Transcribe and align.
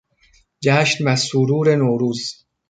جشن 0.63 1.07
و 1.07 1.15
سرور 1.15 1.75
نوروز 1.75 2.45